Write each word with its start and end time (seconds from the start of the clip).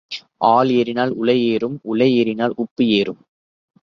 ஆள் 0.45 0.69
ஏறினால் 0.69 1.11
உலை 1.11 1.35
ஏறும் 1.47 1.79
உலை 1.83 2.09
ஏறினால் 2.15 2.53
உப்பு 2.55 2.85
ஏறும். 2.89 3.21